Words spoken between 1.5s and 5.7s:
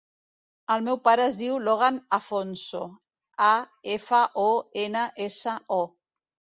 Logan Afonso: a, efa, o, ena, essa,